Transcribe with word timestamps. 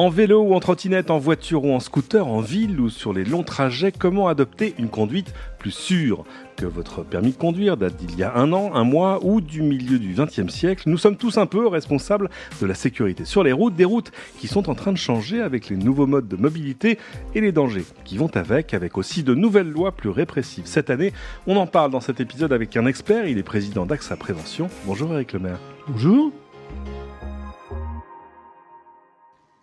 En 0.00 0.08
vélo 0.08 0.40
ou 0.40 0.54
en 0.54 0.60
trottinette, 0.60 1.10
en 1.10 1.18
voiture 1.18 1.66
ou 1.66 1.74
en 1.74 1.78
scooter, 1.78 2.26
en 2.26 2.40
ville 2.40 2.80
ou 2.80 2.88
sur 2.88 3.12
les 3.12 3.22
longs 3.22 3.42
trajets, 3.42 3.92
comment 3.92 4.28
adopter 4.28 4.74
une 4.78 4.88
conduite 4.88 5.34
plus 5.58 5.72
sûre? 5.72 6.24
Que 6.56 6.64
votre 6.64 7.02
permis 7.02 7.32
de 7.32 7.36
conduire 7.36 7.76
date 7.76 7.96
d'il 7.96 8.18
y 8.18 8.22
a 8.22 8.34
un 8.34 8.50
an, 8.54 8.74
un 8.74 8.84
mois 8.84 9.18
ou 9.22 9.42
du 9.42 9.60
milieu 9.60 9.98
du 9.98 10.14
XXe 10.14 10.48
siècle, 10.48 10.88
nous 10.88 10.96
sommes 10.96 11.16
tous 11.18 11.36
un 11.36 11.44
peu 11.44 11.66
responsables 11.66 12.30
de 12.62 12.66
la 12.66 12.72
sécurité 12.72 13.26
sur 13.26 13.42
les 13.42 13.52
routes, 13.52 13.76
des 13.76 13.84
routes 13.84 14.10
qui 14.38 14.48
sont 14.48 14.70
en 14.70 14.74
train 14.74 14.92
de 14.92 14.96
changer 14.96 15.42
avec 15.42 15.68
les 15.68 15.76
nouveaux 15.76 16.06
modes 16.06 16.28
de 16.28 16.36
mobilité 16.36 16.96
et 17.34 17.42
les 17.42 17.52
dangers 17.52 17.84
qui 18.06 18.16
vont 18.16 18.34
avec, 18.34 18.72
avec 18.72 18.96
aussi 18.96 19.22
de 19.22 19.34
nouvelles 19.34 19.70
lois 19.70 19.92
plus 19.92 20.08
répressives. 20.08 20.64
Cette 20.64 20.88
année, 20.88 21.12
on 21.46 21.56
en 21.56 21.66
parle 21.66 21.90
dans 21.90 22.00
cet 22.00 22.20
épisode 22.20 22.54
avec 22.54 22.74
un 22.78 22.86
expert, 22.86 23.26
il 23.26 23.36
est 23.36 23.42
président 23.42 23.84
d'AXA 23.84 24.16
Prévention. 24.16 24.68
Bonjour 24.86 25.12
Eric 25.12 25.34
Lemaire. 25.34 25.58
Bonjour. 25.86 26.32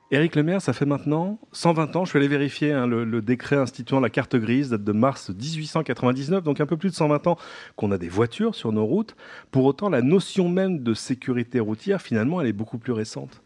Éric 0.10 0.38
Lemaire, 0.38 0.62
ça 0.62 0.72
fait 0.72 0.86
maintenant 0.86 1.38
120 1.52 1.98
ans, 1.98 2.06
je 2.06 2.12
suis 2.12 2.18
allé 2.18 2.30
vérifier 2.30 2.72
hein, 2.72 2.88
le, 2.88 3.22
décret 3.22 3.58
instituant 3.58 4.00
la 4.00 4.10
carte 4.10 4.38
grise, 4.38 4.70
date 4.70 4.86
de 4.86 4.94
mars 4.94 5.30
1899, 5.32 6.44
donc 6.46 6.62
un 6.62 6.66
peu 6.66 6.78
plus 6.78 6.92
de 6.92 6.96
120 6.96 7.28
ans 7.28 7.38
qu'on 7.76 7.92
a 7.92 7.98
des 7.98 8.08
voitures 8.08 8.56
sur 8.56 8.72
nos 8.72 8.86
routes. 8.86 9.18
Pour 9.52 9.66
autant, 9.66 9.90
la 9.90 10.02
notion 10.02 10.48
même 10.48 10.82
de 10.82 10.94
sécurité 10.94 11.60
routière, 11.60 12.02
finalement, 12.02 12.40
elle 12.40 12.48
est 12.48 12.54
beaucoup 12.54 12.78
plus 12.78 12.94
récente. 12.94 13.42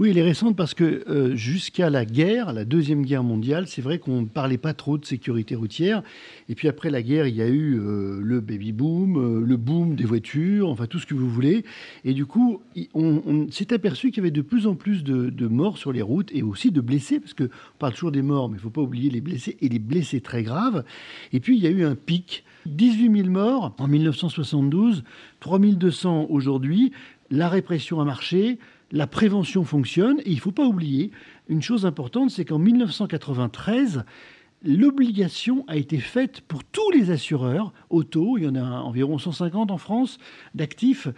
Oui, 0.00 0.08
elle 0.08 0.16
est 0.16 0.22
récente 0.22 0.56
parce 0.56 0.72
que 0.72 1.04
euh, 1.10 1.36
jusqu'à 1.36 1.90
la 1.90 2.06
guerre, 2.06 2.54
la 2.54 2.64
Deuxième 2.64 3.04
Guerre 3.04 3.22
mondiale, 3.22 3.66
c'est 3.66 3.82
vrai 3.82 3.98
qu'on 3.98 4.22
ne 4.22 4.26
parlait 4.26 4.56
pas 4.56 4.72
trop 4.72 4.96
de 4.96 5.04
sécurité 5.04 5.54
routière. 5.54 6.02
Et 6.48 6.54
puis 6.54 6.68
après 6.68 6.88
la 6.88 7.02
guerre, 7.02 7.26
il 7.26 7.36
y 7.36 7.42
a 7.42 7.48
eu 7.48 7.78
euh, 7.78 8.18
le 8.22 8.40
baby-boom, 8.40 9.18
euh, 9.18 9.44
le 9.44 9.56
boom 9.58 9.96
des 9.96 10.06
voitures, 10.06 10.70
enfin 10.70 10.86
tout 10.86 10.98
ce 10.98 11.04
que 11.04 11.12
vous 11.12 11.28
voulez. 11.28 11.66
Et 12.06 12.14
du 12.14 12.24
coup, 12.24 12.62
on, 12.94 13.48
s'est 13.50 13.74
aperçu 13.74 14.08
qu'il 14.10 14.16
y 14.16 14.20
avait 14.20 14.30
de 14.30 14.40
plus 14.40 14.66
en 14.66 14.74
plus 14.74 15.04
de, 15.04 15.46
morts 15.48 15.76
sur 15.76 15.92
les 15.92 16.00
routes 16.00 16.30
et 16.32 16.42
aussi 16.42 16.70
de 16.70 16.80
blessés, 16.80 17.20
parce 17.20 17.34
qu'on 17.34 17.50
parle 17.78 17.92
toujours 17.92 18.12
des 18.12 18.22
morts, 18.22 18.48
mais 18.48 18.54
il 18.54 18.60
ne 18.60 18.62
faut 18.62 18.70
pas 18.70 18.80
oublier 18.80 19.10
les 19.10 19.20
blessés 19.20 19.58
et 19.60 19.68
les 19.68 19.78
blessés 19.78 20.22
très 20.22 20.42
graves. 20.42 20.82
Et 21.34 21.40
puis 21.40 21.58
il 21.58 21.62
y 21.62 21.66
a 21.66 21.70
eu 21.70 21.84
un 21.84 21.94
pic, 21.94 22.42
18 22.64 23.18
000 23.18 23.28
morts 23.28 23.74
en 23.76 23.86
1972, 23.86 25.04
3 25.40 25.58
200 25.58 26.28
aujourd'hui. 26.30 26.90
La 27.30 27.50
répression 27.50 28.00
a 28.00 28.06
marché 28.06 28.58
la 28.92 29.06
prévention 29.06 29.64
fonctionne. 29.64 30.20
Et 30.20 30.30
il 30.30 30.36
ne 30.36 30.40
faut 30.40 30.52
pas 30.52 30.66
oublier 30.66 31.10
une 31.48 31.62
chose 31.62 31.86
importante, 31.86 32.30
c'est 32.30 32.44
qu'en 32.44 32.58
1993, 32.58 34.04
l'obligation 34.62 35.64
a 35.68 35.76
été 35.76 35.98
faite 35.98 36.42
pour 36.42 36.64
tous 36.64 36.90
les 36.90 37.10
assureurs 37.10 37.72
auto, 37.88 38.36
il 38.38 38.44
y 38.44 38.48
en 38.48 38.54
a 38.56 38.62
environ 38.62 39.18
150 39.18 39.70
en 39.70 39.78
France 39.78 40.18
d'actifs, 40.54 41.08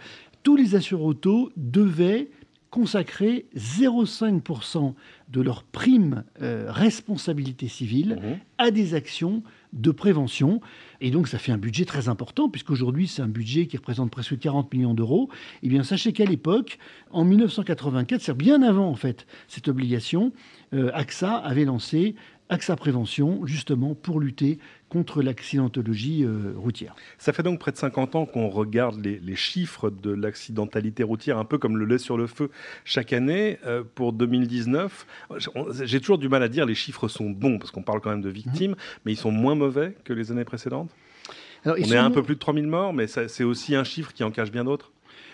tous 0.43 0.55
les 0.55 0.75
assureurs 0.75 1.05
auto 1.05 1.51
devaient 1.55 2.29
consacrer 2.73 3.45
0,5% 3.55 4.95
de 5.29 5.41
leur 5.41 5.61
prime 5.61 6.23
euh, 6.41 6.65
responsabilité 6.71 7.67
civile 7.67 8.15
mmh. 8.19 8.39
à 8.57 8.71
des 8.71 8.95
actions 8.95 9.43
de 9.73 9.91
prévention. 9.91 10.59
Et 10.99 11.11
donc, 11.11 11.27
ça 11.27 11.37
fait 11.37 11.51
un 11.51 11.59
budget 11.59 11.85
très 11.85 12.09
important, 12.09 12.49
puisqu'aujourd'hui, 12.49 13.07
c'est 13.07 13.21
un 13.21 13.27
budget 13.27 13.67
qui 13.67 13.77
représente 13.77 14.09
presque 14.09 14.39
40 14.39 14.73
millions 14.73 14.95
d'euros. 14.95 15.29
Eh 15.61 15.69
bien, 15.69 15.83
sachez 15.83 16.13
qu'à 16.13 16.25
l'époque, 16.25 16.79
en 17.11 17.25
1984, 17.25 18.21
c'est 18.21 18.35
bien 18.35 18.63
avant, 18.63 18.89
en 18.89 18.95
fait, 18.95 19.27
cette 19.47 19.67
obligation, 19.67 20.31
euh, 20.73 20.89
AXA 20.95 21.35
avait 21.35 21.65
lancé 21.65 22.15
AXA 22.49 22.75
Prévention, 22.75 23.45
justement 23.45 23.95
pour 23.95 24.19
lutter 24.19 24.59
contre 24.89 25.23
l'accidentologie 25.23 26.23
euh, 26.23 26.53
routière. 26.55 26.95
Ça 27.17 27.33
fait 27.33 27.41
donc 27.41 27.59
près 27.59 27.71
de 27.71 27.77
50 27.77 28.15
ans 28.15 28.25
qu'on 28.25 28.47
regarde 28.49 29.03
les, 29.03 29.35
chiffres 29.35 29.89
de 29.89 30.11
l'accidentalité 30.11 31.03
routière, 31.03 31.37
un 31.37 31.45
peu 31.45 31.57
comme 31.57 31.77
le 31.77 31.85
lait 31.85 31.97
sur 31.97 32.17
le 32.17 32.27
feu 32.27 32.51
chaque 32.85 33.11
année. 33.11 33.57
Euh, 33.65 33.83
pour 33.95 34.13
2019, 34.13 35.07
j'ai 35.83 35.99
toujours 35.99 36.19
du 36.19 36.29
mal 36.29 36.43
à 36.43 36.47
dire 36.47 36.65
les 36.65 36.75
chiffres 36.75 37.07
sont 37.07 37.29
bons, 37.29 37.57
parce 37.57 37.71
qu'on 37.71 37.81
parle 37.81 38.01
quand 38.01 38.11
même 38.11 38.21
de 38.21 38.29
victimes, 38.29 38.71
mhm. 38.71 38.77
mais 39.05 39.13
ils 39.13 39.17
sont 39.17 39.31
moins 39.31 39.55
mauvais 39.55 39.95
que 40.03 40.13
les 40.13 40.31
années 40.31 40.45
précédentes? 40.45 40.91
On 41.65 41.75
est 41.75 41.95
à 41.95 42.03
un 42.03 42.11
peu 42.11 42.23
plus 42.23 42.35
de 42.35 42.39
3000 42.39 42.67
morts, 42.67 42.93
mais 42.93 43.07
c'est 43.07 43.43
aussi 43.43 43.75
un 43.75 43.83
chiffre 43.83 44.13
qui 44.13 44.23
en 44.23 44.31
cache 44.31 44.51
bien 44.51 44.65
d'autres? 44.65 44.91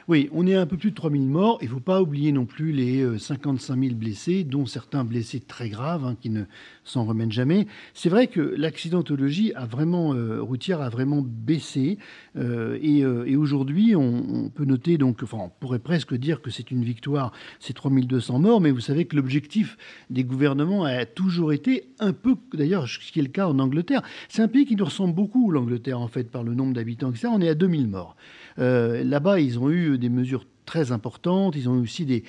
Oui, 0.09 0.27
on 0.31 0.47
est 0.47 0.55
à 0.55 0.61
un 0.61 0.65
peu 0.65 0.75
plus 0.75 0.89
de 0.89 0.95
3000 0.95 1.29
morts. 1.29 1.59
Il 1.61 1.65
ne 1.65 1.73
faut 1.73 1.79
pas 1.79 2.01
oublier 2.01 2.31
non 2.31 2.47
plus 2.47 2.71
les 2.71 3.19
55 3.19 3.73
euh, 3.77 3.81
000 3.89 3.93
blessés, 3.93 4.43
dont 4.43 4.65
certains 4.65 5.03
blessés 5.03 5.39
très 5.39 5.69
graves, 5.69 6.03
hein, 6.03 6.17
qui 6.19 6.31
ne 6.31 6.45
s'en 6.83 7.05
remettent 7.05 7.31
jamais. 7.31 7.67
C'est 7.93 8.09
vrai 8.09 8.25
que 8.25 8.41
l'accidentologie 8.41 9.53
a 9.53 9.67
vraiment, 9.67 10.15
euh, 10.15 10.41
routière 10.41 10.81
a 10.81 10.89
vraiment 10.89 11.23
baissé. 11.23 11.99
Euh, 12.37 12.79
et, 12.81 13.35
aujourd'hui, 13.35 13.95
on, 13.95 14.49
peut 14.49 14.65
noter, 14.65 14.97
donc, 14.97 15.21
enfin, 15.21 15.37
on 15.41 15.49
pourrait 15.59 15.77
presque 15.77 16.15
dire 16.15 16.41
que 16.41 16.49
c'est 16.49 16.71
une 16.71 16.83
victoire, 16.83 17.31
ces 17.59 17.73
3200 17.73 18.39
morts, 18.39 18.61
mais 18.61 18.71
vous 18.71 18.79
savez 18.79 19.05
que 19.05 19.15
l'objectif 19.15 19.77
des 20.09 20.23
gouvernements 20.23 20.85
a 20.85 21.05
toujours 21.05 21.53
été 21.53 21.83
un 21.99 22.13
peu, 22.13 22.35
d'ailleurs, 22.55 22.87
ce 22.87 22.97
qui 22.97 23.19
est 23.19 23.21
le 23.21 23.29
cas 23.29 23.47
en 23.47 23.59
Angleterre. 23.59 24.01
C'est 24.27 24.41
un 24.41 24.47
pays 24.47 24.65
qui 24.65 24.75
nous 24.75 24.85
ressemble 24.85 25.13
beaucoup, 25.13 25.51
l'Angleterre, 25.51 25.99
en 25.99 26.07
fait, 26.07 26.31
par 26.31 26.41
le 26.41 26.55
nombre 26.55 26.73
d'habitants, 26.73 27.11
etc. 27.11 27.27
On 27.31 27.41
est 27.41 27.49
à 27.49 27.53
2000 27.53 27.87
morts. 27.87 28.15
Là-bas, 28.59 29.39
ils 29.39 29.57
ont 29.57 29.69
eu 29.69 29.97
des 29.97 30.09
mesures 30.09 30.45
très 30.65 30.91
importantes. 30.91 31.55
Ils 31.55 31.67
ont 31.69 31.75
eu 31.75 31.81
aussi 31.81 32.05
des 32.05 32.23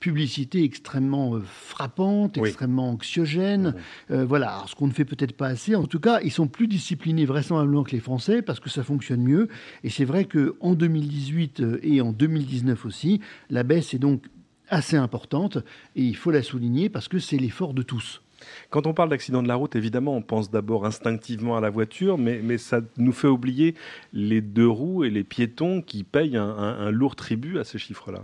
publicités 0.00 0.62
extrêmement 0.62 1.34
euh, 1.34 1.40
frappantes, 1.40 2.38
extrêmement 2.38 2.90
anxiogènes. 2.90 3.74
Euh, 4.10 4.24
voilà, 4.24 4.50
Alors, 4.50 4.68
ce 4.68 4.74
qu'on 4.74 4.86
ne 4.86 4.92
fait 4.92 5.04
peut-être 5.04 5.32
pas 5.32 5.46
assez. 5.46 5.74
En 5.74 5.86
tout 5.86 6.00
cas, 6.00 6.20
ils 6.22 6.30
sont 6.30 6.48
plus 6.48 6.68
disciplinés 6.68 7.24
vraisemblablement 7.24 7.82
que 7.82 7.92
les 7.92 8.00
Français 8.00 8.42
parce 8.42 8.60
que 8.60 8.70
ça 8.70 8.82
fonctionne 8.82 9.22
mieux. 9.22 9.48
Et 9.84 9.90
c'est 9.90 10.04
vrai 10.04 10.26
qu'en 10.26 10.74
2018 10.74 11.60
euh, 11.60 11.80
et 11.82 12.00
en 12.00 12.12
2019 12.12 12.84
aussi, 12.84 13.20
la 13.50 13.62
baisse 13.62 13.94
est 13.94 13.98
donc 13.98 14.24
assez 14.68 14.96
importante 14.96 15.58
et 15.94 16.02
il 16.02 16.16
faut 16.16 16.30
la 16.30 16.42
souligner 16.42 16.88
parce 16.88 17.08
que 17.08 17.18
c'est 17.18 17.36
l'effort 17.36 17.72
de 17.72 17.82
tous. 17.82 18.22
Quand 18.70 18.86
on 18.86 18.94
parle 18.94 19.08
d'accident 19.08 19.42
de 19.42 19.48
la 19.48 19.54
route, 19.54 19.76
évidemment, 19.76 20.16
on 20.16 20.22
pense 20.22 20.50
d'abord 20.50 20.86
instinctivement 20.86 21.56
à 21.56 21.60
la 21.60 21.70
voiture, 21.70 22.18
mais, 22.18 22.58
ça 22.58 22.80
nous 22.96 23.12
fait 23.12 23.28
oublier 23.28 23.74
les 24.12 24.40
deux 24.40 24.68
roues 24.68 25.04
et 25.04 25.10
les 25.10 25.24
piétons 25.24 25.82
qui 25.82 26.04
payent 26.04 26.36
un, 26.36 26.90
lourd 26.90 27.16
tribut 27.16 27.58
à 27.58 27.64
ces 27.64 27.78
chiffres-là. 27.78 28.22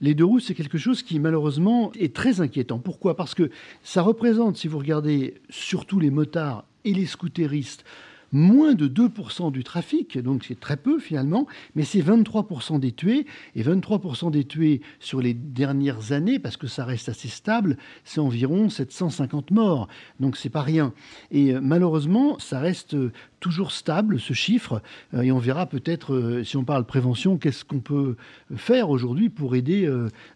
Les 0.00 0.14
deux 0.14 0.24
roues, 0.24 0.40
c'est 0.40 0.54
quelque 0.54 0.78
chose 0.78 1.02
qui 1.02 1.18
malheureusement 1.18 1.92
est 1.98 2.14
très 2.14 2.40
inquiétant. 2.40 2.78
Pourquoi? 2.78 3.16
Parce 3.16 3.34
que 3.34 3.50
ça 3.82 4.02
représente, 4.02 4.56
si 4.56 4.68
vous 4.68 4.78
regardez 4.78 5.34
surtout 5.50 5.98
les 5.98 6.10
motards 6.10 6.64
et 6.84 6.92
les 6.92 7.06
scooteristes, 7.06 7.84
moins 8.34 8.74
de 8.74 8.88
2% 8.88 9.52
du 9.52 9.62
trafic, 9.62 10.18
donc 10.18 10.44
c'est 10.44 10.58
très 10.58 10.76
peu 10.76 10.98
finalement, 10.98 11.46
mais 11.76 11.84
c'est 11.84 12.00
23% 12.00 12.80
des 12.80 12.92
tués, 12.92 13.26
et 13.54 13.62
23% 13.62 14.30
des 14.32 14.44
tués 14.44 14.82
sur 14.98 15.20
les 15.20 15.34
dernières 15.34 16.10
années, 16.12 16.40
parce 16.40 16.56
que 16.56 16.66
ça 16.66 16.84
reste 16.84 17.08
assez 17.08 17.28
stable, 17.28 17.78
c'est 18.02 18.20
environ 18.20 18.68
750 18.68 19.52
morts, 19.52 19.88
donc 20.18 20.36
c'est 20.36 20.50
pas 20.50 20.62
rien. 20.62 20.92
Et 21.30 21.54
euh, 21.54 21.60
malheureusement, 21.62 22.38
ça 22.40 22.58
reste 22.58 22.94
euh, 22.94 23.12
toujours 23.38 23.70
stable, 23.70 24.18
ce 24.18 24.32
chiffre, 24.32 24.82
euh, 25.14 25.22
et 25.22 25.30
on 25.30 25.38
verra 25.38 25.66
peut-être, 25.66 26.42
si 26.44 26.56
on 26.56 26.64
parle 26.64 26.84
prévention, 26.84 27.38
qu'est-ce 27.38 27.64
qu'on 27.64 27.78
peut 27.78 28.16
faire 28.56 28.90
aujourd'hui 28.90 29.28
pour 29.28 29.54
aider 29.54 29.88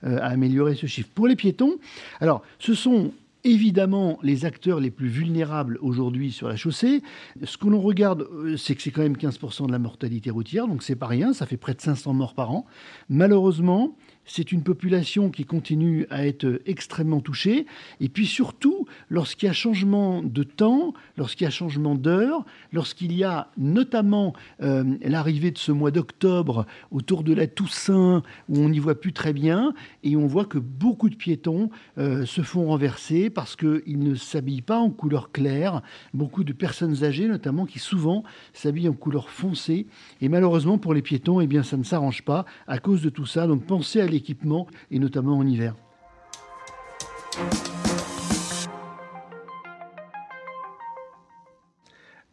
à 0.03 0.27
améliorer 0.27 0.77
ce 0.77 0.87
chiffre. 0.87 1.09
Pour 1.15 1.27
les 1.27 1.35
piétons, 1.35 1.79
alors 2.21 2.43
ce 2.61 2.75
sont 2.75 3.13
évidemment 3.45 4.19
les 4.23 4.45
acteurs 4.45 4.81
les 4.81 4.91
plus 4.91 5.09
vulnérables 5.09 5.79
aujourd'hui 5.81 6.33
sur 6.33 6.49
la 6.49 6.57
chaussée. 6.57 7.03
Ce 7.43 7.57
que 7.57 7.69
l'on 7.69 7.81
regarde, 7.81 8.29
euh, 8.33 8.57
c'est 8.57 8.75
que 8.75 8.83
c'est 8.83 8.91
quand 8.91 9.03
même 9.03 9.17
15% 9.17 9.67
de 9.67 9.73
la 9.73 9.79
mortalité 9.79 10.31
routière, 10.31 10.67
donc 10.67 10.83
c'est 10.83 10.97
pas 10.97 11.07
rien, 11.07 11.33
ça 11.33 11.47
fait 11.47 11.57
près 11.57 11.75
de 11.75 11.81
500 11.81 12.15
morts 12.15 12.35
par 12.35 12.51
an. 12.51 12.67
Malheureusement, 13.09 13.97
c'est 14.29 14.53
une 14.53 14.63
population 14.63 15.31
qui 15.31 15.45
continue 15.45 16.07
à 16.11 16.27
être 16.27 16.61
extrêmement 16.67 17.21
touchée. 17.21 17.67
Et 18.01 18.09
puis 18.09 18.27
surtout, 18.27 18.87
lorsqu'il 19.09 19.47
y 19.47 19.51
a 19.51 19.55
changement 19.55 20.23
de 20.23 20.43
temps, 20.43 20.93
lorsqu'il 21.17 21.45
y 21.45 21.49
a 21.49 21.51
changement 21.51 21.95
d'heure, 21.95 22.45
lorsqu'il 22.73 23.13
y 23.13 23.25
a 23.25 23.49
notamment 23.57 24.35
euh, 24.63 24.85
l'arrivée 25.03 25.51
de 25.51 25.59
ce 25.59 25.73
mois 25.73 25.91
d'octobre 25.91 26.67
autour 26.91 27.25
de 27.25 27.33
la 27.33 27.47
Toussaint, 27.47 28.23
où 28.49 28.59
on 28.59 28.69
n'y 28.69 28.79
voit 28.79 29.01
plus 29.01 29.13
très 29.13 29.33
bien, 29.33 29.73
et 30.05 30.15
on 30.15 30.27
voit 30.27 30.45
que 30.45 30.59
beaucoup 30.59 31.09
de 31.09 31.17
piétons 31.17 31.71
euh, 31.97 32.27
se 32.27 32.43
font 32.43 32.67
renverser 32.67 33.31
parce 33.31 33.57
qu'ils 33.57 33.99
ne 33.99 34.15
s'habillent 34.15 34.63
pas 34.63 34.79
en 34.79 34.91
couleur 34.91 35.33
claire. 35.33 35.83
Beaucoup 36.13 36.45
de 36.45 36.53
personnes 36.53 37.03
âgées, 37.03 37.29
notamment, 37.29 37.65
qui 37.65 37.79
souvent 37.79 38.23
s'habillent 38.53 38.91
en 38.91 38.93
couleur 38.93 39.31
foncée. 39.31 39.87
Et 40.21 40.29
malheureusement, 40.29 40.77
pour 40.77 40.93
les 40.93 41.03
piétons, 41.03 41.41
eh 41.41 41.47
bien, 41.47 41.63
ça 41.63 41.79
ne 41.79 41.83
s'arrange 41.83 42.23
pas 42.23 42.45
à 42.67 42.79
cause 42.79 43.03
de 43.03 43.09
tout 43.09 43.27
ça. 43.27 43.47
Donc 43.47 43.65
pensez 43.65 44.01
à 44.01 44.07
les 44.07 44.18
équipement, 44.19 44.67
et 44.91 44.99
notamment 44.99 45.39
en 45.39 45.47
hiver. 45.47 45.75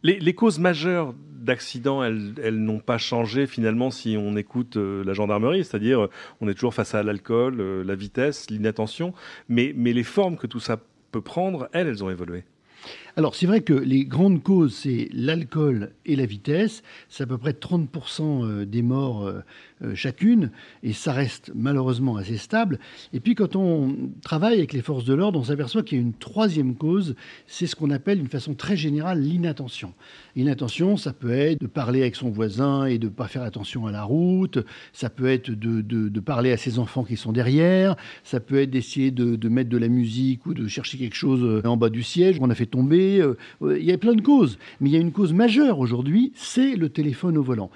Les, 0.02 0.34
causes 0.34 0.60
majeures 0.60 1.14
d'accidents, 1.18 2.04
elles, 2.04 2.34
n'ont 2.50 2.78
pas 2.78 2.96
changé 2.96 3.48
finalement 3.48 3.90
si 3.90 4.16
on 4.16 4.36
écoute 4.36 4.76
euh, 4.76 5.02
la 5.02 5.14
gendarmerie, 5.14 5.64
c'est-à-dire 5.64 6.04
euh, 6.04 6.10
on 6.40 6.48
est 6.48 6.54
toujours 6.54 6.74
face 6.74 6.94
à 6.94 7.02
l'alcool, 7.02 7.60
euh, 7.60 7.82
la 7.82 7.96
vitesse, 7.96 8.48
l'inattention, 8.48 9.14
mais, 9.48 9.72
mais 9.74 9.92
les 9.92 10.04
formes 10.04 10.36
que 10.36 10.46
tout 10.46 10.60
ça 10.60 10.78
peut 11.10 11.22
prendre, 11.22 11.68
elles, 11.72 11.88
elles 11.88 12.04
ont 12.04 12.10
évolué. 12.10 12.44
Alors 13.18 13.34
c'est 13.34 13.46
vrai 13.46 13.62
que 13.62 13.72
les 13.72 14.04
grandes 14.04 14.42
causes, 14.42 14.74
c'est 14.74 15.08
l'alcool 15.10 15.92
et 16.04 16.16
la 16.16 16.26
vitesse. 16.26 16.82
C'est 17.08 17.22
à 17.22 17.26
peu 17.26 17.38
près 17.38 17.52
30% 17.52 18.44
euh, 18.44 18.66
des 18.66 18.82
morts 18.82 19.26
euh, 19.26 19.40
euh, 19.82 19.94
chacune, 19.94 20.50
et 20.82 20.92
ça 20.92 21.14
reste 21.14 21.50
malheureusement 21.54 22.18
assez 22.18 22.36
stable. 22.36 22.78
Et 23.14 23.20
puis 23.20 23.34
quand 23.34 23.56
on 23.56 23.96
travaille 24.20 24.58
avec 24.58 24.74
les 24.74 24.82
forces 24.82 25.06
de 25.06 25.14
l'ordre, 25.14 25.38
on 25.38 25.44
s'aperçoit 25.44 25.82
qu'il 25.82 25.96
y 25.96 26.00
a 26.00 26.04
une 26.04 26.12
troisième 26.12 26.74
cause, 26.74 27.14
c'est 27.46 27.66
ce 27.66 27.74
qu'on 27.74 27.90
appelle 27.90 28.18
d'une 28.18 28.28
façon 28.28 28.52
très 28.52 28.76
générale 28.76 29.22
l'inattention. 29.22 29.94
L'inattention, 30.34 30.98
ça 30.98 31.14
peut 31.14 31.32
être 31.32 31.62
de 31.62 31.66
parler 31.66 32.02
avec 32.02 32.16
son 32.16 32.28
voisin 32.28 32.84
et 32.84 32.98
de 32.98 33.06
ne 33.06 33.10
pas 33.10 33.28
faire 33.28 33.42
attention 33.42 33.86
à 33.86 33.92
la 33.92 34.02
route, 34.02 34.58
ça 34.92 35.08
peut 35.08 35.26
être 35.26 35.50
de, 35.50 36.20
parler 36.20 36.52
à 36.52 36.58
ses 36.58 36.78
enfants 36.78 37.04
qui 37.04 37.16
sont 37.16 37.32
derrière, 37.32 37.96
ça 38.24 38.40
peut 38.40 38.60
être 38.60 38.70
d'essayer 38.70 39.10
de, 39.10 39.36
de 39.36 39.48
mettre 39.48 39.70
de 39.70 39.78
la 39.78 39.88
musique 39.88 40.44
ou 40.44 40.52
de 40.52 40.66
chercher 40.68 40.98
quelque 40.98 41.16
chose 41.16 41.62
en 41.64 41.78
bas 41.78 41.88
du 41.88 42.02
siège, 42.02 42.38
on 42.42 42.50
a 42.50 42.54
fait 42.54 42.66
tomber 42.66 43.05
euh, 43.20 43.34
il 43.62 43.84
y 43.84 43.92
a 43.92 43.98
plein 43.98 44.14
de 44.14 44.20
causes. 44.20 44.58
Mais 44.80 44.90
il 44.90 44.92
y 44.92 44.96
a 44.96 45.00
une 45.00 45.12
cause 45.12 45.32
majeure 45.32 45.78
aujourd'hui, 45.78 46.32
c'est 46.34 46.76
le 46.76 46.88
téléphone 46.88 47.38
au 47.38 47.42
volant, 47.42 47.70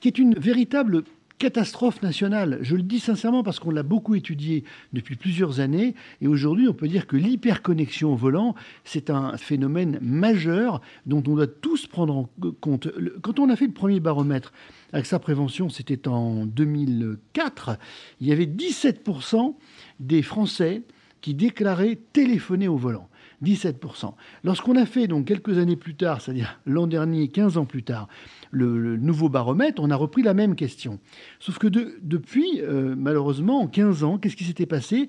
qui 0.00 0.08
est 0.08 0.18
une 0.18 0.34
véritable 0.34 1.02
catastrophe 1.38 2.02
nationale. 2.02 2.58
Je 2.62 2.76
le 2.76 2.82
dis 2.82 2.98
sincèrement 2.98 3.42
parce 3.42 3.60
qu'on 3.60 3.70
l'a 3.70 3.82
beaucoup 3.82 4.14
étudié 4.14 4.64
depuis 4.92 5.14
plusieurs 5.16 5.60
années 5.60 5.94
et 6.20 6.26
aujourd'hui 6.26 6.68
on 6.68 6.74
peut 6.74 6.88
dire 6.88 7.06
que 7.06 7.16
l'hyperconnexion 7.16 8.12
au 8.12 8.16
volant, 8.16 8.54
c'est 8.84 9.08
un 9.08 9.36
phénomène 9.36 9.98
majeur 10.02 10.80
dont 11.06 11.22
on 11.26 11.36
doit 11.36 11.46
tous 11.46 11.86
prendre 11.86 12.16
en 12.16 12.28
compte. 12.60 12.88
Quand 13.22 13.38
on 13.38 13.48
a 13.48 13.56
fait 13.56 13.66
le 13.66 13.72
premier 13.72 14.00
baromètre 14.00 14.52
avec 14.92 15.06
sa 15.06 15.18
prévention, 15.18 15.68
c'était 15.68 16.08
en 16.08 16.44
2004, 16.44 17.78
il 18.20 18.26
y 18.26 18.32
avait 18.32 18.46
17% 18.46 19.54
des 20.00 20.22
Français 20.22 20.82
qui 21.20 21.34
déclaraient 21.34 21.98
téléphoner 22.12 22.68
au 22.68 22.76
volant. 22.76 23.08
17%. 23.44 24.14
Lorsqu'on 24.44 24.76
a 24.76 24.86
fait, 24.86 25.06
donc 25.06 25.26
quelques 25.26 25.58
années 25.58 25.76
plus 25.76 25.94
tard, 25.94 26.20
c'est-à-dire 26.20 26.58
l'an 26.66 26.86
dernier, 26.86 27.28
15 27.28 27.58
ans 27.58 27.64
plus 27.64 27.82
tard, 27.82 28.08
le, 28.50 28.96
nouveau 28.96 29.28
baromètre, 29.28 29.82
on 29.82 29.90
a 29.90 29.96
repris 29.96 30.22
la 30.22 30.34
même 30.34 30.56
question. 30.56 30.98
Sauf 31.38 31.58
que 31.58 31.68
depuis, 31.68 32.60
euh, 32.60 32.94
malheureusement, 32.96 33.60
en 33.60 33.66
15 33.66 34.04
ans, 34.04 34.18
qu'est-ce 34.18 34.36
qui 34.36 34.44
s'était 34.44 34.66
passé? 34.66 35.08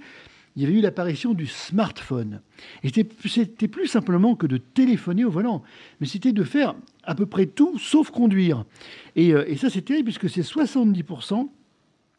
Il 0.55 0.63
y 0.63 0.65
avait 0.65 0.75
eu 0.75 0.81
l'apparition 0.81 1.33
du 1.33 1.47
smartphone. 1.47 2.41
Et 2.83 2.89
c'était 2.89 3.67
plus 3.67 3.87
simplement 3.87 4.35
que 4.35 4.47
de 4.47 4.57
téléphoner 4.57 5.23
au 5.23 5.29
volant, 5.29 5.63
mais 6.01 6.07
c'était 6.07 6.33
de 6.33 6.43
faire 6.43 6.75
à 7.03 7.15
peu 7.15 7.25
près 7.25 7.45
tout 7.45 7.77
sauf 7.79 8.09
conduire. 8.09 8.65
Et, 9.15 9.33
euh, 9.33 9.55
ça, 9.55 9.69
c'est 9.69 9.83
terrible 9.83 10.11
puisque 10.11 10.29
c'est 10.29 10.41
70% 10.41 11.49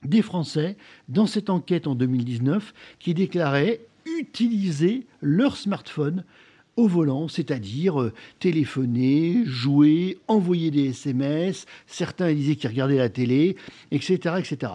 des 0.04 0.22
Français, 0.22 0.76
dans 1.08 1.26
cette 1.26 1.50
enquête 1.50 1.86
en 1.86 1.94
2019, 1.94 2.72
qui 2.98 3.12
déclaraient 3.12 3.80
utiliser 4.20 5.06
leur 5.20 5.56
smartphone 5.56 6.24
au 6.76 6.86
volant, 6.86 7.28
c'est-à-dire 7.28 8.00
euh, 8.00 8.12
téléphoner, 8.38 9.42
jouer, 9.44 10.18
envoyer 10.28 10.70
des 10.70 10.90
SMS, 10.90 11.66
certains 11.86 12.32
disaient 12.32 12.56
qu'ils 12.56 12.70
regardaient 12.70 12.96
la 12.96 13.08
télé, 13.08 13.56
etc. 13.90 14.36
etc. 14.38 14.72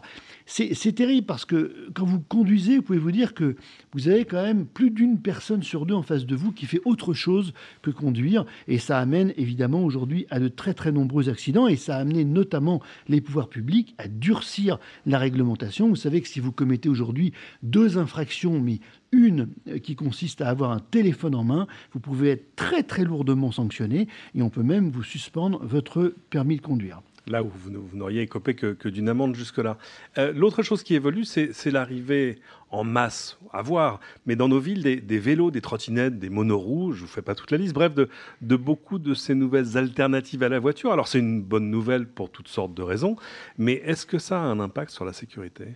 C'est 0.47 0.93
terrible 0.93 1.25
parce 1.25 1.43
que 1.43 1.89
quand 1.95 2.05
vous 2.05 2.19
conduisez, 2.19 2.77
vous 2.77 2.83
pouvez 2.83 2.99
vous 2.99 3.11
dire 3.11 3.33
que 3.33 3.55
vous 3.93 4.09
avez 4.09 4.25
quand 4.25 4.43
même 4.43 4.67
plus 4.67 4.91
d'une 4.91 5.19
personne 5.19 5.63
sur 5.63 5.87
deux 5.87 5.95
en 5.95 6.03
face 6.03 6.27
de 6.27 6.35
vous 6.35 6.51
qui 6.51 6.67
fait 6.67 6.81
autre 6.85 7.13
chose 7.13 7.51
que 7.81 7.89
conduire. 7.89 8.45
Et 8.67 8.77
ça 8.77 8.99
amène 8.99 9.33
évidemment 9.37 9.83
aujourd'hui 9.83 10.27
à 10.29 10.39
de 10.39 10.47
très 10.47 10.75
très 10.75 10.91
nombreux 10.91 11.29
accidents. 11.29 11.67
Et 11.67 11.75
ça 11.75 11.97
a 11.97 11.99
amené 11.99 12.25
notamment 12.25 12.79
les 13.07 13.21
pouvoirs 13.21 13.49
publics 13.49 13.95
à 13.97 14.07
durcir 14.07 14.77
la 15.07 15.17
réglementation. 15.17 15.89
Vous 15.89 15.95
savez 15.95 16.21
que 16.21 16.27
si 16.27 16.39
vous 16.39 16.51
commettez 16.51 16.89
aujourd'hui 16.89 17.33
deux 17.63 17.97
infractions, 17.97 18.59
mais 18.61 18.81
une 19.11 19.49
qui 19.81 19.95
consiste 19.95 20.41
à 20.41 20.49
avoir 20.49 20.71
un 20.71 20.79
téléphone 20.79 21.33
en 21.33 21.43
main, 21.43 21.67
vous 21.91 21.99
pouvez 21.99 22.29
être 22.29 22.55
très 22.55 22.83
très 22.83 23.03
lourdement 23.03 23.51
sanctionné 23.51 24.07
et 24.35 24.43
on 24.43 24.49
peut 24.51 24.63
même 24.63 24.91
vous 24.91 25.03
suspendre 25.03 25.65
votre 25.65 26.13
permis 26.29 26.57
de 26.57 26.61
conduire 26.61 27.01
là 27.27 27.43
où 27.43 27.49
vous, 27.53 27.71
n'auriez 27.93 28.21
écopé 28.21 28.55
que, 28.55 28.87
d'une 28.87 29.09
amende 29.09 29.35
jusque-là. 29.35 29.77
Euh, 30.17 30.31
l'autre 30.33 30.63
chose 30.63 30.83
qui 30.83 30.95
évolue, 30.95 31.25
c'est 31.25 31.71
l'arrivée 31.71 32.39
en 32.71 32.83
masse, 32.83 33.37
à 33.53 33.61
voir, 33.61 33.99
mais 34.25 34.35
dans 34.35 34.47
nos 34.47 34.59
villes, 34.59 34.83
des, 34.83 35.19
vélos, 35.19 35.51
des 35.51 35.61
trottinettes, 35.61 36.19
des 36.19 36.29
monoroues, 36.29 36.93
je 36.93 37.01
ne 37.01 37.07
vous 37.07 37.11
fais 37.11 37.21
pas 37.21 37.35
toute 37.35 37.51
la 37.51 37.57
liste, 37.57 37.73
bref, 37.73 37.93
de, 37.93 38.55
beaucoup 38.55 38.99
de 38.99 39.13
ces 39.13 39.35
nouvelles 39.35 39.77
alternatives 39.77 40.43
à 40.43 40.49
la 40.49 40.59
voiture. 40.59 40.91
Alors 40.91 41.07
c'est 41.07 41.19
une 41.19 41.41
bonne 41.41 41.69
nouvelle 41.69 42.07
pour 42.07 42.29
toutes 42.29 42.47
sortes 42.47 42.73
de 42.73 42.81
raisons, 42.81 43.15
mais 43.57 43.73
est-ce 43.85 44.05
que 44.05 44.17
ça 44.17 44.41
a 44.41 44.43
un 44.43 44.59
impact 44.59 44.91
sur 44.91 45.05
la 45.05 45.13
sécurité? 45.13 45.67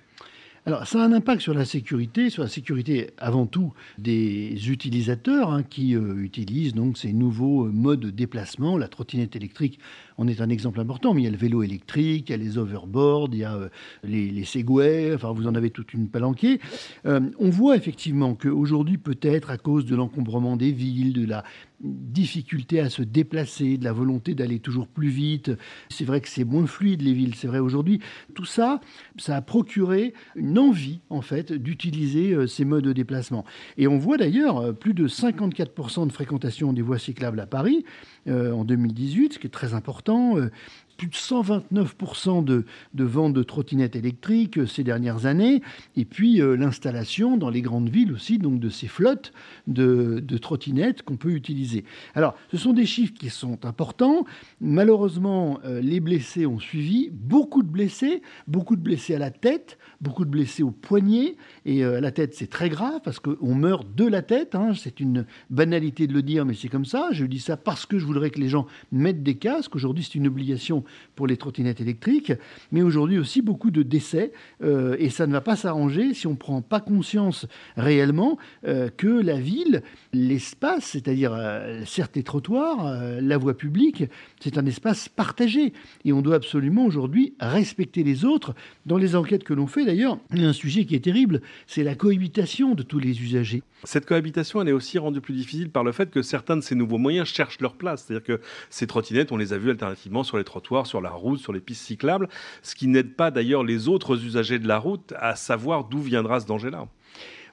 Alors, 0.65 0.85
ça 0.85 1.01
a 1.01 1.05
un 1.05 1.13
impact 1.13 1.41
sur 1.41 1.53
la 1.53 1.65
sécurité, 1.65 2.29
sur 2.29 2.43
la 2.43 2.49
sécurité 2.49 3.11
avant 3.17 3.45
tout 3.45 3.73
des 3.97 4.69
utilisateurs 4.69 5.51
hein, 5.51 5.63
qui 5.63 5.95
euh, 5.95 6.21
utilisent 6.21 6.73
donc 6.73 6.97
ces 6.97 7.13
nouveaux 7.13 7.65
modes 7.65 8.01
de 8.01 8.09
déplacement. 8.09 8.77
La 8.77 8.87
trottinette 8.87 9.35
électrique 9.35 9.79
en 10.19 10.27
est 10.27 10.41
un 10.41 10.49
exemple 10.49 10.79
important, 10.79 11.13
mais 11.13 11.21
il 11.21 11.25
y 11.25 11.27
a 11.27 11.31
le 11.31 11.37
vélo 11.37 11.63
électrique, 11.63 12.29
il 12.29 12.31
y 12.31 12.35
a 12.35 12.37
les 12.37 12.57
overboards, 12.57 13.29
il 13.31 13.39
y 13.39 13.43
a 13.43 13.55
euh, 13.55 13.69
les, 14.03 14.29
les, 14.29 15.13
enfin 15.15 15.31
vous 15.31 15.47
en 15.47 15.55
avez 15.55 15.69
toute 15.69 15.93
une 15.93 16.09
palanquée. 16.09 16.59
on 17.05 17.49
voit 17.49 17.75
effectivement 17.75 18.35
qu'aujourd'hui, 18.35 18.97
peut-être 18.97 19.49
à 19.49 19.57
cause 19.57 19.85
de 19.85 19.95
l'encombrement 19.95 20.57
des 20.57 20.71
villes, 20.71 21.13
de 21.13 21.25
la 21.25 21.43
difficulté 21.81 22.79
à 22.79 22.89
se 22.89 23.01
déplacer, 23.01 23.77
de 23.77 23.83
la 23.83 23.93
volonté 23.93 24.35
d'aller 24.35 24.59
toujours 24.59 24.87
plus 24.87 25.09
vite. 25.09 25.51
C'est 25.89 26.03
vrai 26.03 26.19
que 26.21 26.27
c'est 26.27 26.43
moins 26.43 26.67
fluide 26.67 27.01
les 27.01 27.13
villes, 27.13 27.35
c'est 27.35 27.47
vrai 27.47 27.59
aujourd'hui. 27.59 27.99
Tout 28.35 28.45
ça, 28.45 28.81
ça 29.17 29.35
a 29.35 29.41
procuré 29.41 30.13
une 30.35 30.59
envie 30.59 30.99
en 31.09 31.21
fait 31.21 31.53
d'utiliser 31.53 32.33
euh, 32.33 32.47
ces 32.47 32.65
modes 32.65 32.83
de 32.83 32.93
déplacement. 32.93 33.45
Et 33.77 33.87
on 33.87 33.97
voit 33.97 34.17
d'ailleurs 34.17 34.57
euh, 34.57 34.73
plus 34.73 34.93
de 34.93 35.07
54% 35.07 36.07
de 36.07 36.11
fréquentation 36.11 36.73
des 36.73 36.81
voies 36.81 36.99
cyclables 36.99 37.39
à 37.39 37.47
Paris 37.47 37.85
euh, 38.27 38.51
en 38.51 38.65
2018, 38.65 39.33
ce 39.33 39.39
qui 39.39 39.47
est 39.47 39.51
très 39.51 39.73
important 39.73 40.08
important 40.09 40.51
plus 40.99 41.07
de 41.07 41.13
129% 41.13 42.43
de, 42.43 42.65
ventes 42.93 43.33
de 43.33 43.41
trottinettes 43.41 43.95
électriques 43.95 44.57
euh, 44.57 44.65
ces 44.65 44.83
dernières 44.83 45.25
années, 45.25 45.61
et 45.95 46.03
puis 46.03 46.41
euh, 46.41 46.57
l'installation 46.57 47.37
dans 47.37 47.49
les 47.49 47.61
grandes 47.61 47.89
villes 47.89 48.11
aussi 48.11 48.37
donc 48.37 48.59
de 48.59 48.69
ces 48.69 48.87
flottes 48.87 49.31
de, 49.67 50.21
trottinettes 50.41 51.01
qu'on 51.03 51.15
peut 51.15 51.31
utiliser. 51.31 51.85
Alors, 52.15 52.35
ce 52.51 52.57
sont 52.57 52.73
des 52.73 52.85
chiffres 52.85 53.13
qui 53.13 53.29
sont 53.29 53.65
importants. 53.65 54.25
Malheureusement, 54.59 55.59
euh, 55.63 55.79
les 55.79 56.01
blessés 56.01 56.45
ont 56.45 56.59
suivi, 56.59 57.09
beaucoup 57.11 57.63
de 57.63 57.69
blessés, 57.69 58.21
beaucoup 58.47 58.75
de 58.75 58.81
blessés 58.81 59.15
à 59.15 59.19
la 59.19 59.31
tête, 59.31 59.77
beaucoup 60.01 60.25
de 60.25 60.29
blessés 60.29 60.63
au 60.63 60.71
poignet, 60.71 61.37
et 61.65 61.81
la 61.81 62.11
tête 62.11 62.33
c'est 62.35 62.49
très 62.49 62.69
grave 62.69 62.99
parce 63.03 63.19
qu'on 63.19 63.55
meurt 63.55 63.87
de 63.95 64.05
la 64.05 64.21
tête, 64.21 64.55
hein. 64.55 64.73
c'est 64.75 64.99
une 64.99 65.25
banalité 65.49 66.07
de 66.07 66.13
le 66.13 66.21
dire, 66.21 66.45
mais 66.45 66.53
c'est 66.53 66.67
comme 66.67 66.85
ça. 66.85 67.09
Je 67.11 67.25
dis 67.25 67.39
ça 67.39 67.57
parce 67.57 67.85
que 67.85 67.99
je 67.99 68.05
voudrais 68.05 68.29
que 68.29 68.39
les 68.39 68.49
gens 68.49 68.65
mettent 68.91 69.23
des 69.23 69.35
casques. 69.35 69.75
Aujourd'hui, 69.75 70.03
c'est 70.03 70.15
une 70.15 70.27
obligation 70.27 70.83
pour 71.15 71.27
les 71.27 71.37
trottinettes 71.37 71.81
électriques, 71.81 72.33
mais 72.71 72.81
aujourd'hui 72.81 73.19
aussi 73.19 73.41
beaucoup 73.41 73.71
de 73.71 73.83
décès, 73.83 74.31
euh, 74.63 74.95
et 74.99 75.09
ça 75.09 75.27
ne 75.27 75.33
va 75.33 75.41
pas 75.41 75.55
s'arranger 75.55 76.13
si 76.13 76.27
on 76.27 76.31
ne 76.31 76.35
prend 76.35 76.61
pas 76.61 76.79
conscience 76.79 77.45
réellement 77.77 78.37
euh, 78.67 78.89
que 78.95 79.07
la 79.07 79.39
ville, 79.39 79.83
l'espace, 80.13 80.85
c'est-à-dire 80.85 81.33
euh, 81.33 81.83
certes 81.85 82.15
les 82.15 82.23
trottoirs, 82.23 82.99
la 83.21 83.37
voie 83.37 83.57
publique, 83.57 84.05
c'est 84.39 84.57
un 84.57 84.65
espace 84.65 85.09
partagé, 85.09 85.73
et 86.05 86.13
on 86.13 86.21
doit 86.21 86.35
absolument 86.35 86.85
aujourd'hui 86.85 87.33
respecter 87.39 88.03
les 88.03 88.25
autres. 88.25 88.55
Dans 88.85 88.97
les 88.97 89.15
enquêtes 89.15 89.43
que 89.43 89.53
l'on 89.53 89.67
fait 89.67 89.85
d'ailleurs, 89.85 90.19
il 90.33 90.41
y 90.41 90.45
a 90.45 90.49
un 90.49 90.53
sujet 90.53 90.85
qui 90.85 90.95
est 90.95 91.03
terrible, 91.03 91.41
c'est 91.67 91.83
la 91.83 91.95
cohabitation 91.95 92.75
de 92.75 92.83
tous 92.83 92.99
les 92.99 93.21
usagers. 93.21 93.63
Cette 93.83 94.05
cohabitation, 94.05 94.61
elle 94.61 94.69
est 94.69 94.73
aussi 94.73 94.97
rendue 94.97 95.21
plus 95.21 95.33
difficile 95.33 95.69
par 95.69 95.83
le 95.83 95.91
fait 95.91 96.09
que 96.11 96.21
certains 96.21 96.57
de 96.57 96.61
ces 96.61 96.75
nouveaux 96.75 96.97
moyens 96.97 97.27
cherchent 97.27 97.61
leur 97.61 97.75
place, 97.75 98.05
c'est-à-dire 98.05 98.25
que 98.25 98.41
ces 98.69 98.87
trottinettes, 98.87 99.31
on 99.31 99.37
les 99.37 99.53
a 99.53 99.57
vues 99.57 99.69
alternativement 99.69 100.23
sur 100.23 100.37
les 100.37 100.43
trottoirs 100.43 100.78
sur 100.87 101.01
la 101.01 101.11
route, 101.11 101.39
sur 101.39 101.53
les 101.53 101.59
pistes 101.59 101.85
cyclables, 101.85 102.29
ce 102.61 102.75
qui 102.75 102.87
n'aide 102.87 103.15
pas 103.15 103.31
d'ailleurs 103.31 103.63
les 103.63 103.87
autres 103.87 104.23
usagers 104.23 104.59
de 104.59 104.67
la 104.67 104.79
route 104.79 105.13
à 105.17 105.35
savoir 105.35 105.85
d'où 105.85 105.99
viendra 105.99 106.39
ce 106.39 106.45
danger-là. 106.47 106.87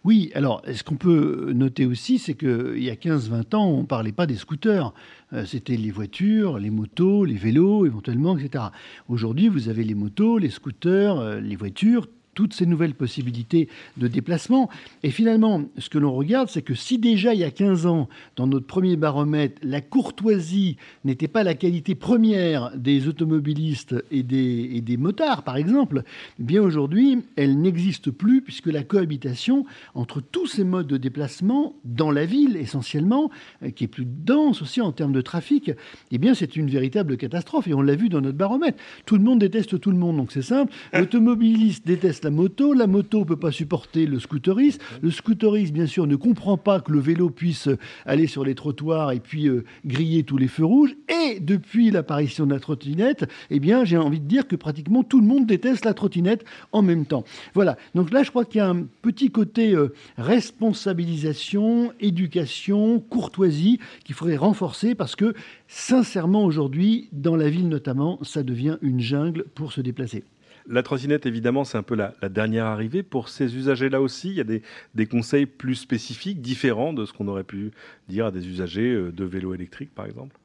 Oui, 0.07 0.31
alors 0.35 0.63
ce 0.73 0.85
qu'on 0.85 0.95
peut 0.95 1.53
noter 1.53 1.85
aussi, 1.85 2.21
c'est 2.21 2.35
qu'il 2.35 2.79
y 2.79 2.91
a 2.91 2.95
15-20 2.95 3.57
ans, 3.57 3.67
on 3.67 3.81
ne 3.81 3.87
parlait 3.87 4.13
pas 4.13 4.27
des 4.27 4.37
scooters. 4.37 4.93
Euh, 5.33 5.45
c'était 5.45 5.77
les 5.77 5.91
voitures, 5.91 6.61
les 6.61 6.71
motos, 6.71 7.25
les 7.25 7.35
vélos 7.35 7.87
éventuellement, 7.87 8.39
etc. 8.39 8.67
Aujourd'hui, 9.09 9.49
vous 9.49 9.69
avez 9.69 9.83
les 9.83 9.97
motos, 9.97 10.39
les 10.39 10.51
scooters, 10.51 11.19
euh, 11.19 11.41
les 11.41 11.57
voitures, 11.57 12.07
toutes 12.37 12.53
ces 12.53 12.67
nouvelles 12.67 12.95
possibilités 12.95 13.69
de 13.97 14.07
déplacement. 14.07 14.69
Et 15.03 15.11
finalement, 15.11 15.65
ce 15.79 15.89
que 15.89 15.99
l'on 15.99 16.13
regarde, 16.13 16.49
c'est 16.49 16.63
que 16.63 16.75
si 16.75 16.99
déjà 16.99 17.35
il 17.35 17.41
y 17.41 17.45
a 17.45 17.51
15 17.51 17.87
ans, 17.87 18.09
dans 18.37 18.47
notre 18.47 18.67
premier 18.67 18.97
baromètre, 18.97 19.59
la 19.65 19.81
courtoisie 19.81 20.77
n'était 21.05 21.29
pas 21.29 21.43
la 21.43 21.55
qualité 21.55 21.95
première 21.95 22.77
des 22.77 23.09
automobilistes 23.09 23.97
et 24.11 24.23
des, 24.23 24.71
et 24.75 24.83
des 24.83 24.99
motards, 24.99 25.43
par 25.43 25.57
exemple, 25.57 26.03
eh 26.39 26.43
bien 26.43 26.63
aujourd'hui, 26.63 27.25
elle 27.37 27.59
n'existe 27.59 28.11
plus 28.11 28.43
puisque 28.43 28.67
la 28.67 28.83
cohabitation 28.83 29.65
entre 29.95 30.21
tous 30.21 30.47
ces 30.47 30.65
modes 30.65 30.87
de 30.87 30.99
déplacement 30.99 31.75
dans 31.85 32.11
la 32.11 32.27
ville 32.27 32.59
essentiellement, 32.59 33.31
euh, 33.63 33.71
qui 33.71 33.85
est 33.85 33.89
plus 33.89 34.05
dense 34.07 34.61
aussi 34.61 34.83
en 34.83 34.93
termes 34.93 35.13
de 35.13 35.23
trafic, 35.23 35.71
eh 36.11 36.19
bien 36.19 36.35
c'est 36.35 36.55
une 36.55 36.69
véritable 36.69 37.17
catastrophe. 37.17 37.67
Et 37.67 37.73
on 37.73 37.81
l'a 37.81 37.95
vu 37.95 38.11
dans 38.11 38.21
notre 38.21 38.37
baromètre. 38.37 38.79
Tout 39.07 39.17
le 39.17 39.23
monde 39.23 39.39
déteste 39.39 39.81
tout 39.81 39.91
le 39.91 39.97
monde, 39.97 40.19
donc 40.19 40.33
c'est 40.33 40.43
simple. 40.43 40.71
L'automobiliste 40.93 41.87
déteste 41.87 42.26
la 42.27 42.31
moto, 42.33 42.73
la 42.73 42.89
moto 42.89 43.21
ne 43.21 43.25
peut 43.25 43.37
pas 43.37 43.53
supporter 43.53 44.05
le 44.05 44.19
scooteriste, 44.19 44.83
le 45.01 45.13
scooteriste, 45.13 45.73
bien 45.73 45.87
sûr, 45.87 46.09
ne 46.09 46.17
comprend 46.17 46.57
pas 46.57 46.81
que 46.81 46.91
le 46.91 46.99
vélo 46.99 47.31
puisse 47.31 47.69
aller 48.05 48.27
sur 48.27 48.45
les 48.45 48.57
trottoirs 48.57 49.13
et 49.13 49.21
puis 49.21 49.47
euh, 49.47 49.65
griller 49.85 50.25
tous 50.25 50.37
les 50.37 50.49
feux 50.49 50.65
rouges. 50.65 50.97
Et 51.09 51.39
depuis 51.39 51.93
l'apparition 51.93 52.45
de 52.45 52.53
la 52.53 52.59
trottinette, 52.59 53.31
eh 53.51 53.61
bien, 53.61 53.85
j'ai 53.85 53.97
envie 53.97 54.19
de 54.19 54.27
dire 54.27 54.49
que 54.49 54.57
pratiquement 54.57 55.05
tout 55.05 55.21
le 55.21 55.27
monde 55.29 55.47
déteste 55.47 55.85
la 55.85 55.95
trottinette 55.95 56.45
en 56.73 56.83
même 56.83 57.07
temps. 57.07 57.23
Voilà. 57.55 57.77
Donc 57.95 58.13
là, 58.13 58.25
je 58.25 58.31
crois 58.31 58.45
qu'il 58.45 58.59
y 58.59 58.63
a 58.63 58.71
un 58.71 58.83
petit 59.03 59.31
côté 59.31 59.73
euh, 59.73 59.95
responsabilisation, 60.19 61.93
éducation, 62.01 62.99
courtoisie 62.99 63.79
qu'il 64.05 64.17
faudrait 64.17 64.37
renforcer 64.37 64.97
parce 64.97 65.15
que, 65.15 65.33
sincèrement, 65.69 66.45
aujourd'hui, 66.45 67.09
dans 67.13 67.37
la 67.37 67.49
ville 67.49 67.69
notamment, 67.69 68.19
ça 68.23 68.43
devient 68.43 68.79
une 68.83 68.99
jungle 68.99 69.45
pour 69.55 69.73
se 69.73 69.81
déplacer. 69.81 70.25
La 70.69 70.83
trottinette, 70.83 71.27
évidemment, 71.27 71.65
c'est 71.65 71.79
un 71.79 71.83
peu 71.83 71.95
la, 71.95 72.13
dernière 72.29 72.67
arrivée. 72.67 73.03
Pour 73.03 73.29
ces 73.29 73.57
usagers-là 73.57 74.01
aussi, 74.01 74.31
il 74.31 74.35
y 74.35 74.41
a 74.41 74.45
des, 74.45 74.63
des, 74.95 75.07
conseils 75.07 75.47
plus 75.47 75.77
spécifiques, 75.77 76.41
différents 76.41 76.93
de 76.93 77.05
ce 77.05 77.13
qu'on 77.13 77.29
aurait 77.29 77.45
pu 77.45 77.71
dire 78.09 78.27
à 78.27 78.31
des 78.33 78.49
usagers 78.49 78.93
euh, 78.93 79.13
de 79.13 79.25
vélos 79.25 79.55
électriques, 79.55 79.95
par 79.95 80.07
exemple? 80.07 80.37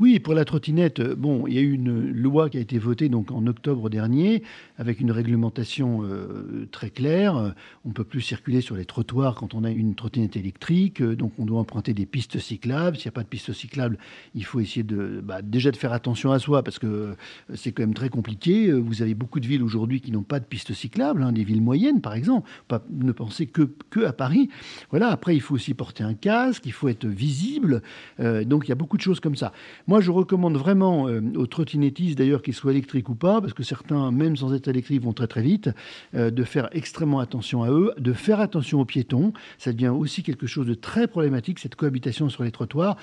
Oui, 0.00 0.20
pour 0.20 0.34
la 0.34 0.44
trottinette, 0.44 1.00
euh, 1.00 1.16
bon, 1.16 1.48
il 1.48 1.54
y 1.54 1.58
a 1.58 1.60
eu 1.60 1.72
une 1.72 2.12
loi 2.12 2.48
qui 2.48 2.56
a 2.56 2.60
été 2.60 2.78
votée 2.78 3.08
donc 3.08 3.32
en 3.32 3.44
octobre 3.48 3.90
dernier 3.90 4.44
avec 4.76 5.00
une 5.00 5.10
réglementation 5.10 6.04
euh, 6.04 6.68
très 6.70 6.90
claire. 6.90 7.54
On 7.84 7.88
ne 7.88 7.92
peut 7.92 8.04
plus 8.04 8.20
circuler 8.20 8.60
sur 8.60 8.76
les 8.76 8.84
trottoirs 8.84 9.34
quand 9.34 9.54
on 9.54 9.64
a 9.64 9.70
une 9.70 9.96
trottinette 9.96 10.36
électrique, 10.36 11.02
euh, 11.02 11.16
donc 11.16 11.32
on 11.40 11.46
doit 11.46 11.58
emprunter 11.58 11.94
des 11.94 12.06
pistes 12.06 12.38
cyclables. 12.38 12.96
S'il 12.96 13.06
n'y 13.06 13.08
a 13.08 13.12
pas 13.12 13.24
de 13.24 13.28
pistes 13.28 13.52
cyclables, 13.52 13.98
il 14.36 14.44
faut 14.44 14.60
essayer 14.60 14.84
de 14.84 15.20
bah, 15.20 15.42
déjà 15.42 15.72
de 15.72 15.76
faire 15.76 15.92
attention 15.92 16.30
à 16.30 16.38
soi 16.38 16.62
parce 16.62 16.78
que 16.78 17.16
c'est 17.56 17.72
quand 17.72 17.82
même 17.82 17.94
très 17.94 18.08
compliqué. 18.08 18.70
Vous 18.70 19.02
avez 19.02 19.14
beaucoup 19.14 19.40
de 19.40 19.48
villes 19.48 19.64
aujourd'hui 19.64 20.00
qui 20.00 20.12
n'ont 20.12 20.22
pas 20.22 20.38
de 20.38 20.44
pistes 20.44 20.74
cyclables, 20.74 21.24
hein, 21.24 21.32
des 21.32 21.42
villes 21.42 21.62
moyennes 21.62 22.00
par 22.00 22.14
exemple. 22.14 22.48
Ne 22.90 23.10
pensez 23.10 23.46
que, 23.46 23.62
que 23.90 24.04
à 24.04 24.12
Paris. 24.12 24.48
Voilà. 24.90 25.08
Après, 25.08 25.34
il 25.34 25.40
faut 25.40 25.56
aussi 25.56 25.74
porter 25.74 26.04
un 26.04 26.14
casque, 26.14 26.66
il 26.66 26.72
faut 26.72 26.88
être 26.88 27.06
visible. 27.06 27.82
donc 28.20 28.66
il 28.66 28.68
y 28.68 28.72
a 28.72 28.76
beaucoup 28.76 28.96
de 28.96 29.02
choses 29.02 29.18
comme 29.18 29.34
ça. 29.34 29.52
Moi, 29.88 30.02
je 30.02 30.10
recommande 30.10 30.58
vraiment 30.58 31.08
euh, 31.08 31.22
aux 31.36 31.46
trottinettistes, 31.46 32.18
d'ailleurs, 32.18 32.42
qu'ils 32.42 32.52
soient 32.52 32.72
électriques 32.72 33.08
ou 33.08 33.14
pas, 33.14 33.40
parce 33.40 33.54
que 33.54 33.62
certains, 33.62 34.12
même 34.12 34.36
sans 34.36 34.52
être 34.52 34.68
électriques, 34.68 35.02
vont 35.02 35.14
très 35.14 35.26
très 35.26 35.40
vite, 35.40 35.70
euh, 36.14 36.30
de 36.30 36.44
faire 36.44 36.68
extrêmement 36.72 37.20
attention 37.20 37.62
à 37.62 37.70
eux, 37.70 37.94
de 37.98 38.12
faire 38.12 38.38
attention 38.38 38.82
aux 38.82 38.84
piétons. 38.84 39.32
Ça 39.56 39.72
devient 39.72 39.88
aussi 39.88 40.22
quelque 40.22 40.46
chose 40.46 40.66
de 40.66 40.74
très 40.74 41.08
problématique, 41.08 41.58
cette 41.58 41.74
cohabitation 41.74 42.28
sur 42.28 42.44
les 42.44 42.50
trottoirs. 42.50 42.98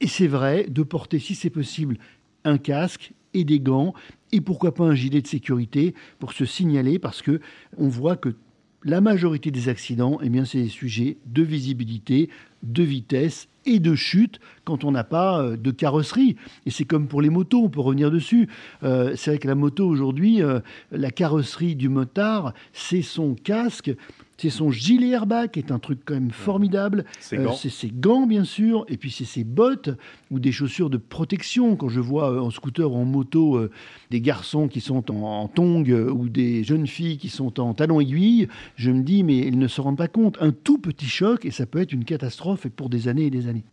Et 0.00 0.06
c'est 0.06 0.28
vrai, 0.28 0.66
de 0.68 0.84
porter, 0.84 1.18
si 1.18 1.34
c'est 1.34 1.50
possible, 1.50 1.98
un 2.44 2.58
casque 2.58 3.12
et 3.34 3.42
des 3.42 3.58
gants, 3.58 3.92
et 4.30 4.40
pourquoi 4.40 4.72
pas 4.72 4.84
un 4.84 4.94
gilet 4.94 5.22
de 5.22 5.26
sécurité 5.26 5.96
pour 6.20 6.32
se 6.32 6.44
signaler, 6.44 7.00
parce 7.00 7.22
que 7.22 7.40
on 7.76 7.88
voit 7.88 8.16
que 8.16 8.36
la 8.84 9.00
majorité 9.00 9.50
des 9.50 9.68
accidents, 9.68 10.18
eh 10.22 10.28
bien, 10.28 10.44
c'est 10.44 10.62
des 10.62 10.68
sujets 10.68 11.18
de 11.26 11.42
visibilité, 11.42 12.30
de 12.62 12.82
vitesse 12.82 13.48
et 13.66 13.78
de 13.78 13.94
chute 13.94 14.40
quand 14.64 14.84
on 14.84 14.90
n'a 14.90 15.04
pas 15.04 15.42
euh, 15.42 15.56
de 15.56 15.70
carrosserie. 15.70 16.36
Et 16.66 16.70
c'est 16.70 16.84
comme 16.84 17.08
pour 17.08 17.20
les 17.20 17.30
motos, 17.30 17.62
on 17.62 17.68
peut 17.68 17.80
revenir 17.80 18.10
dessus. 18.10 18.48
Euh, 18.82 19.14
c'est 19.16 19.32
vrai 19.32 19.38
que 19.38 19.48
la 19.48 19.54
moto 19.54 19.86
aujourd'hui, 19.86 20.42
euh, 20.42 20.60
la 20.92 21.10
carrosserie 21.10 21.76
du 21.76 21.88
motard, 21.88 22.54
c'est 22.72 23.02
son 23.02 23.34
casque 23.34 23.92
c'est 24.40 24.48
son 24.48 24.70
gilet 24.70 25.10
airbag, 25.10 25.50
qui 25.50 25.58
est 25.58 25.70
un 25.70 25.78
truc 25.78 26.00
quand 26.02 26.14
même 26.14 26.30
formidable. 26.30 27.04
Euh, 27.34 27.48
c'est 27.54 27.68
ses 27.68 27.90
gants, 27.90 28.26
bien 28.26 28.44
sûr. 28.44 28.86
Et 28.88 28.96
puis 28.96 29.10
c'est 29.10 29.26
ses 29.26 29.44
bottes 29.44 29.90
ou 30.30 30.38
des 30.40 30.50
chaussures 30.50 30.88
de 30.88 30.96
protection. 30.96 31.76
Quand 31.76 31.90
je 31.90 32.00
vois 32.00 32.32
euh, 32.32 32.40
en 32.40 32.48
scooter 32.48 32.90
ou 32.90 32.96
en 32.96 33.04
moto 33.04 33.56
euh, 33.56 33.70
des 34.10 34.22
garçons 34.22 34.66
qui 34.66 34.80
sont 34.80 35.10
en, 35.10 35.46
tongs 35.48 35.84
ou 35.90 36.30
des 36.30 36.64
jeunes 36.64 36.86
filles 36.86 37.18
qui 37.18 37.28
sont 37.28 37.60
en 37.60 37.74
talons 37.74 38.00
aiguilles, 38.00 38.48
je 38.76 38.90
me 38.90 39.02
dis, 39.02 39.24
mais 39.24 39.36
ils 39.36 39.58
ne 39.58 39.68
se 39.68 39.82
rendent 39.82 39.98
pas 39.98 40.08
compte. 40.08 40.38
Un 40.40 40.52
tout 40.52 40.78
petit 40.78 41.06
choc 41.06 41.44
et 41.44 41.50
ça 41.50 41.66
peut 41.66 41.80
être 41.80 41.92
une 41.92 42.06
catastrophe 42.06 42.66
pour 42.68 42.88
des 42.88 43.08
années 43.08 43.26
et 43.26 43.30
des 43.30 43.46
années. 43.46 43.64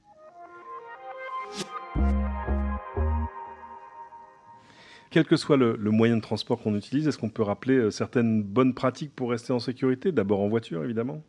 Quel 5.17 5.25
que 5.25 5.35
soit 5.35 5.57
le, 5.57 5.75
moyen 5.89 6.17
de 6.17 6.21
transport 6.21 6.61
qu'on 6.61 6.75
utilise, 6.75 7.07
est-ce 7.07 7.17
qu'on 7.17 7.31
peut 7.31 7.41
rappeler 7.41 7.73
euh, 7.73 7.89
certaines 7.89 8.43
bonnes 8.43 8.75
pratiques 8.75 9.15
pour 9.15 9.31
rester 9.31 9.51
en 9.51 9.57
sécurité? 9.57 10.11
D'abord 10.11 10.41
en 10.41 10.47
voiture, 10.47 10.83
évidemment. 10.83 11.23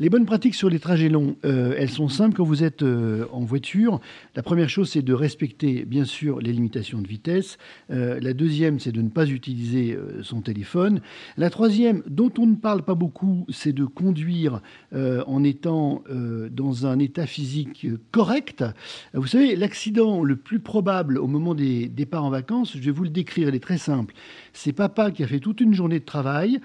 Les 0.00 0.08
bonnes 0.08 0.24
pratiques 0.24 0.54
sur 0.54 0.70
les 0.70 0.78
trajets 0.78 1.10
longs, 1.10 1.36
euh, 1.44 1.74
elles 1.76 1.90
sont 1.90 2.08
simples 2.08 2.34
quand 2.34 2.44
vous 2.44 2.64
êtes 2.64 2.82
euh, 2.82 3.26
en 3.32 3.40
voiture. 3.40 4.00
La 4.34 4.42
première 4.42 4.70
chose, 4.70 4.88
c'est 4.88 5.02
de 5.02 5.12
respecter, 5.12 5.84
bien 5.84 6.06
sûr, 6.06 6.40
les 6.40 6.54
limitations 6.54 7.02
de 7.02 7.06
vitesse. 7.06 7.58
Euh, 7.90 8.18
la 8.18 8.32
deuxième, 8.32 8.80
c'est 8.80 8.92
de 8.92 9.02
ne 9.02 9.10
pas 9.10 9.26
utiliser 9.26 9.98
son 10.22 10.40
téléphone. 10.40 11.02
La 11.36 11.50
troisième, 11.50 12.02
dont 12.06 12.32
on 12.38 12.46
ne 12.46 12.54
parle 12.54 12.82
pas 12.82 12.94
beaucoup, 12.94 13.44
c'est 13.50 13.74
de 13.74 13.84
conduire 13.84 14.62
en 14.92 15.44
étant 15.44 16.02
dans 16.50 16.86
un 16.86 16.98
état 16.98 17.26
physique 17.26 17.86
correct. 18.10 18.64
Vous 19.12 19.26
savez, 19.26 19.54
l'accident 19.54 20.22
le 20.22 20.36
plus 20.36 20.60
probable 20.60 21.18
au 21.18 21.26
moment 21.26 21.54
des 21.54 21.88
départs 21.88 22.24
en 22.24 22.30
vacances, 22.30 22.72
je 22.74 22.80
vais 22.80 22.90
vous 22.90 23.04
le 23.04 23.10
décrire, 23.10 23.48
il 23.48 23.54
est 23.54 23.60
très 23.60 23.78
simple. 23.78 24.14
C'est 24.52 24.72
papa 24.72 25.10
qui 25.10 25.22
a 25.22 25.26
fait 25.26 25.40
toute 25.40 25.60
une 25.60 25.74
journée 25.74 26.00
de 26.00 26.04
travail 26.04 26.60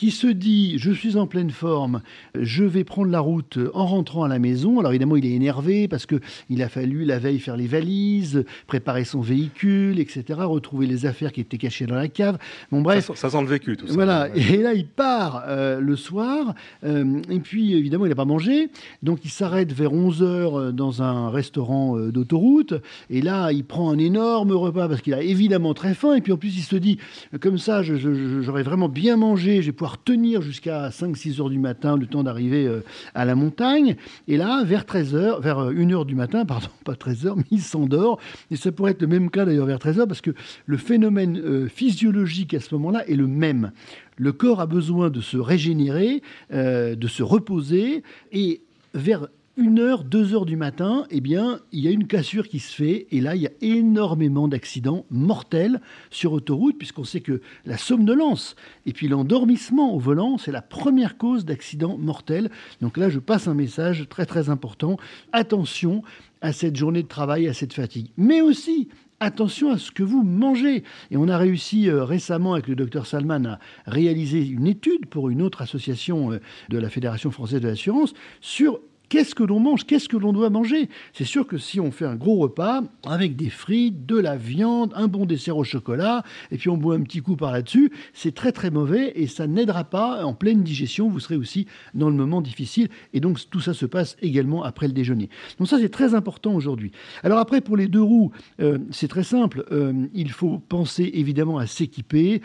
qui 0.00 0.10
se 0.10 0.28
dit 0.28 0.78
je 0.78 0.92
suis 0.92 1.18
en 1.18 1.26
pleine 1.26 1.50
forme, 1.50 2.00
je 2.34 2.64
vais 2.64 2.84
prendre 2.84 3.10
la 3.10 3.20
route 3.20 3.58
en 3.74 3.84
rentrant 3.84 4.24
à 4.24 4.28
la 4.28 4.38
maison. 4.38 4.80
Alors 4.80 4.92
évidemment, 4.92 5.16
il 5.16 5.26
est 5.26 5.32
énervé 5.32 5.88
parce 5.88 6.06
que 6.06 6.20
il 6.48 6.62
a 6.62 6.70
fallu 6.70 7.04
la 7.04 7.18
veille 7.18 7.38
faire 7.38 7.58
les 7.58 7.66
valises, 7.66 8.46
préparer 8.66 9.04
son 9.04 9.20
véhicule, 9.20 10.00
etc., 10.00 10.40
retrouver 10.44 10.86
les 10.86 11.04
affaires 11.04 11.32
qui 11.32 11.42
étaient 11.42 11.58
cachées 11.58 11.84
dans 11.84 11.96
la 11.96 12.08
cave. 12.08 12.38
Bon 12.72 12.80
bref, 12.80 13.10
ça, 13.14 13.28
sent 13.28 13.42
le 13.42 13.46
vécu 13.46 13.76
tout 13.76 13.88
ça. 13.88 13.92
Voilà. 13.92 14.34
Et 14.34 14.56
là, 14.56 14.72
il 14.72 14.86
part 14.86 15.44
euh, 15.46 15.80
le 15.80 15.96
soir 15.96 16.54
euh, 16.82 17.20
et 17.28 17.40
puis 17.40 17.74
évidemment, 17.74 18.06
il 18.06 18.08
n'a 18.08 18.14
pas 18.14 18.24
mangé, 18.24 18.70
donc 19.02 19.18
il 19.26 19.30
s'arrête 19.30 19.70
vers 19.70 19.92
11 19.92 20.22
heures 20.22 20.58
euh, 20.58 20.72
dans 20.72 21.02
un 21.02 21.28
restaurant 21.28 21.98
d'autoroute 21.98 22.72
et 23.10 23.20
là, 23.20 23.52
il 23.52 23.64
prend 23.64 23.90
un 23.90 23.98
énorme 23.98 24.52
repas 24.52 24.88
parce 24.88 25.02
qu'il 25.02 25.12
a 25.12 25.20
évidemment 25.20 25.74
très 25.74 25.92
faim 25.92 26.14
et 26.14 26.22
puis 26.22 26.32
en 26.32 26.38
plus, 26.38 26.56
il 26.56 26.62
se 26.62 26.76
dit 26.76 26.96
comme 27.42 27.58
ça, 27.58 27.82
j'aurais 27.82 28.62
vraiment 28.62 28.88
bien 28.88 29.18
mangé, 29.18 29.60
je 29.60 29.66
vais 29.66 29.72
tenir 29.98 30.42
jusqu'à 30.42 30.88
5-6 30.88 31.40
heures 31.40 31.50
du 31.50 31.58
matin, 31.58 31.96
le 31.96 32.06
temps 32.06 32.22
d'arriver 32.22 32.66
euh, 32.66 32.80
à 33.14 33.24
la 33.24 33.34
montagne. 33.34 33.96
Et 34.28 34.36
là, 34.36 34.62
vers 34.64 34.86
13 34.86 35.14
heures, 35.14 35.40
vers 35.40 35.58
1 35.58 35.72
euh, 35.72 35.92
heure 35.92 36.04
du 36.04 36.14
matin, 36.14 36.44
pardon, 36.46 36.68
pas 36.84 36.94
13 36.94 37.26
heures, 37.26 37.36
mais 37.36 37.44
il 37.50 37.62
s'endort. 37.62 38.18
Et 38.50 38.56
ça 38.56 38.72
pourrait 38.72 38.92
être 38.92 39.02
le 39.02 39.08
même 39.08 39.30
cas 39.30 39.44
d'ailleurs 39.44 39.66
vers 39.66 39.78
13 39.78 40.00
heures, 40.00 40.08
parce 40.08 40.20
que 40.20 40.32
le 40.66 40.76
phénomène 40.76 41.38
euh, 41.38 41.68
physiologique 41.68 42.54
à 42.54 42.60
ce 42.60 42.74
moment-là 42.74 43.06
est 43.08 43.16
le 43.16 43.26
même. 43.26 43.72
Le 44.16 44.32
corps 44.32 44.60
a 44.60 44.66
besoin 44.66 45.08
de 45.08 45.20
se 45.20 45.38
régénérer, 45.38 46.22
de 46.50 47.08
se 47.08 47.22
reposer, 47.22 48.02
et 48.32 48.60
vers 48.92 49.28
une 49.56 49.78
heure, 49.78 50.04
deux 50.04 50.34
heures 50.34 50.46
du 50.46 50.56
matin, 50.56 51.06
eh 51.10 51.20
bien, 51.20 51.60
il 51.72 51.80
y 51.80 51.88
a 51.88 51.90
une 51.90 52.06
cassure 52.06 52.48
qui 52.48 52.60
se 52.60 52.74
fait. 52.74 53.06
Et 53.10 53.20
là, 53.20 53.34
il 53.34 53.42
y 53.42 53.46
a 53.46 53.52
énormément 53.60 54.48
d'accidents 54.48 55.04
mortels 55.10 55.80
sur 56.10 56.32
autoroute, 56.32 56.78
puisqu'on 56.78 57.04
sait 57.04 57.20
que 57.20 57.40
la 57.66 57.76
somnolence 57.76 58.56
et 58.86 58.92
puis 58.92 59.08
l'endormissement 59.08 59.94
au 59.94 59.98
volant, 59.98 60.38
c'est 60.38 60.52
la 60.52 60.62
première 60.62 61.18
cause 61.18 61.44
d'accidents 61.44 61.98
mortels. 61.98 62.50
Donc 62.80 62.96
là, 62.96 63.10
je 63.10 63.18
passe 63.18 63.48
un 63.48 63.54
message 63.54 64.08
très 64.08 64.26
très 64.26 64.48
important. 64.50 64.96
Attention 65.32 66.02
à 66.40 66.52
cette 66.52 66.76
journée 66.76 67.02
de 67.02 67.08
travail, 67.08 67.48
à 67.48 67.52
cette 67.52 67.74
fatigue. 67.74 68.08
Mais 68.16 68.40
aussi, 68.40 68.88
attention 69.20 69.70
à 69.70 69.78
ce 69.78 69.90
que 69.90 70.02
vous 70.02 70.22
mangez. 70.22 70.84
Et 71.10 71.16
on 71.16 71.28
a 71.28 71.36
réussi 71.36 71.88
euh, 71.88 72.04
récemment 72.04 72.54
avec 72.54 72.66
le 72.66 72.74
docteur 72.74 73.06
Salman 73.06 73.44
à 73.44 73.58
réaliser 73.86 74.46
une 74.46 74.66
étude 74.66 75.06
pour 75.06 75.28
une 75.28 75.42
autre 75.42 75.60
association 75.60 76.32
euh, 76.32 76.40
de 76.70 76.78
la 76.78 76.88
Fédération 76.88 77.30
française 77.30 77.60
de 77.60 77.68
l'assurance 77.68 78.14
sur 78.40 78.80
qu'est-ce 79.10 79.34
que 79.34 79.42
l'on 79.42 79.60
mange, 79.60 79.84
qu'est-ce 79.84 80.08
que 80.08 80.16
l'on 80.16 80.32
doit 80.32 80.48
manger? 80.48 80.88
C'est 81.12 81.24
sûr 81.24 81.46
que 81.46 81.58
si 81.58 81.78
on 81.80 81.90
fait 81.90 82.06
un 82.06 82.14
gros 82.14 82.36
repas 82.36 82.82
avec 83.04 83.36
des 83.36 83.50
frites, 83.50 84.06
de 84.06 84.16
la 84.16 84.36
viande, 84.36 84.92
un 84.94 85.08
bon 85.08 85.26
dessert 85.26 85.58
au 85.58 85.64
chocolat, 85.64 86.22
et 86.50 86.56
puis 86.56 86.70
on 86.70 86.78
boit 86.78 86.94
un 86.94 87.02
petit 87.02 87.20
coup 87.20 87.36
par 87.36 87.52
là-dessus, 87.52 87.92
c'est 88.14 88.34
très 88.34 88.52
très 88.52 88.70
mauvais 88.70 89.12
et 89.16 89.26
ça 89.26 89.46
n'aidera 89.46 89.84
pas 89.84 90.24
en 90.24 90.32
pleine 90.32 90.62
digestion. 90.62 91.10
Vous 91.10 91.20
serez 91.20 91.36
aussi 91.36 91.66
dans 91.92 92.08
le 92.08 92.16
moment 92.16 92.40
difficile 92.40 92.88
et 93.12 93.20
donc 93.20 93.38
tout 93.50 93.60
ça 93.60 93.74
se 93.74 93.84
passe 93.84 94.16
également 94.22 94.62
après 94.62 94.86
le 94.86 94.94
déjeuner. 94.94 95.28
Donc 95.58 95.68
ça 95.68 95.78
c'est 95.78 95.90
très 95.90 96.14
important 96.14 96.54
aujourd'hui. 96.54 96.92
Alors 97.22 97.38
après 97.38 97.60
pour 97.60 97.76
les 97.76 97.88
deux 97.88 98.02
roues, 98.02 98.30
euh, 98.60 98.78
c'est 98.90 99.08
très 99.08 99.24
simple. 99.24 99.64
Euh, 99.72 100.06
il 100.14 100.30
faut 100.30 100.58
penser 100.58 101.10
évidemment 101.14 101.58
à 101.58 101.66
s'équiper 101.66 102.40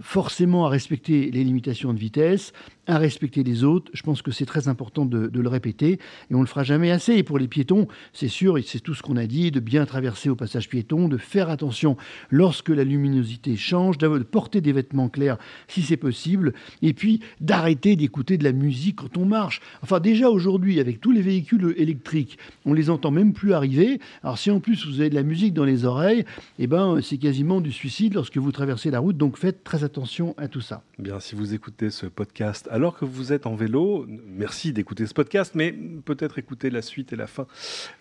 forcément 0.00 0.66
à 0.66 0.68
respecter 0.68 1.30
les 1.30 1.44
limitations 1.44 1.92
de 1.92 1.98
vitesse, 1.98 2.52
à 2.86 2.98
respecter 2.98 3.42
les 3.42 3.64
autres. 3.64 3.90
Je 3.94 4.02
pense 4.02 4.22
que 4.22 4.30
c'est 4.30 4.46
très 4.46 4.68
important 4.68 5.04
de, 5.06 5.30
le 5.32 5.48
répéter 5.48 5.92
et 6.30 6.34
on 6.34 6.38
ne 6.38 6.42
le 6.42 6.48
fera 6.48 6.64
jamais 6.64 6.90
assez. 6.90 7.14
Et 7.14 7.22
pour 7.22 7.38
les 7.38 7.48
piétons, 7.48 7.88
c'est 8.12 8.28
sûr, 8.28 8.58
et 8.58 8.62
c'est 8.62 8.80
tout 8.80 8.94
ce 8.94 9.02
qu'on 9.02 9.16
a 9.16 9.26
dit, 9.26 9.50
de 9.50 9.60
bien 9.60 9.84
traverser 9.86 10.28
au 10.28 10.36
passage 10.36 10.68
piéton, 10.68 11.08
de 11.08 11.16
faire 11.16 11.50
attention 11.50 11.96
lorsque 12.30 12.70
la 12.70 12.84
luminosité 12.84 13.56
change, 13.56 13.98
de 13.98 14.06
porter 14.18 14.60
des 14.60 14.72
vêtements 14.72 15.08
clairs 15.08 15.38
si 15.68 15.82
c'est 15.82 15.96
possible, 15.96 16.52
et 16.82 16.92
puis 16.92 17.20
d'arrêter 17.40 17.96
d'écouter 17.96 18.38
de 18.38 18.44
la 18.44 18.52
musique 18.52 18.96
quand 18.96 19.16
on 19.16 19.26
marche. 19.26 19.60
Enfin, 19.82 20.00
déjà 20.00 20.30
aujourd'hui, 20.30 20.80
avec 20.80 21.00
tous 21.00 21.12
les 21.12 21.22
véhicules 21.22 21.74
électriques, 21.76 22.38
on 22.64 22.72
les 22.72 22.90
entend 22.90 23.10
même 23.10 23.32
plus 23.32 23.52
arriver. 23.52 24.00
Alors 24.22 24.38
si 24.38 24.50
en 24.50 24.60
plus 24.60 24.86
vous 24.86 25.00
avez 25.00 25.10
de 25.10 25.14
la 25.14 25.22
musique 25.22 25.54
dans 25.54 25.64
les 25.64 25.84
oreilles, 25.84 26.24
eh 26.58 26.66
ben, 26.66 27.00
c'est 27.02 27.18
quasiment 27.18 27.60
du 27.60 27.72
suicide 27.72 28.14
lorsque 28.14 28.36
vous 28.36 28.52
traversez 28.52 28.90
la 28.90 29.00
route. 29.00 29.16
Donc 29.16 29.36
faites 29.38 29.64
très 29.64 29.84
attention 29.84 30.34
à 30.38 30.48
tout 30.48 30.60
ça. 30.60 30.82
Bien, 30.98 31.20
si 31.20 31.34
vous 31.34 31.54
écoutez 31.54 31.90
ce 31.90 32.06
podcast 32.06 32.68
alors 32.76 32.94
que 32.94 33.06
vous 33.06 33.32
êtes 33.32 33.46
en 33.46 33.54
vélo, 33.54 34.04
merci 34.06 34.74
d'écouter 34.74 35.06
ce 35.06 35.14
podcast, 35.14 35.52
mais 35.54 35.72
peut-être 36.04 36.38
écouter 36.38 36.68
la 36.68 36.82
suite 36.82 37.10
et 37.14 37.16
la 37.16 37.26
fin 37.26 37.46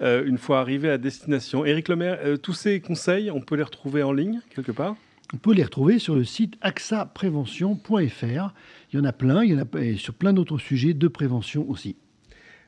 euh, 0.02 0.26
une 0.26 0.38
fois 0.38 0.60
arrivé 0.60 0.90
à 0.90 0.98
destination. 0.98 1.64
Éric 1.64 1.88
Lemaire, 1.88 2.20
euh, 2.26 2.36
tous 2.36 2.52
ces 2.52 2.82
conseils, 2.82 3.32
on 3.32 3.40
peut 3.40 3.56
les 3.56 3.64
retrouver 3.64 4.04
en 4.04 4.12
ligne 4.12 4.42
quelque 4.54 4.74
part? 4.74 4.98
On 5.34 5.38
peut 5.38 5.54
les 5.54 5.64
retrouver 5.64 5.98
sur 5.98 6.14
le 6.14 6.26
site 6.26 6.56
axaprévention.fr. 6.60 8.54
Il 8.92 8.98
y 8.98 9.00
en 9.00 9.06
a 9.06 9.14
plein, 9.14 9.46
il 9.46 9.52
y 9.52 9.56
en 9.56 9.62
a 9.62 9.98
sur 9.98 10.14
plein 10.14 10.34
d'autres 10.34 10.58
sujets 10.58 10.94
de 10.94 11.08
prévention 11.08 11.66
aussi. 11.70 11.96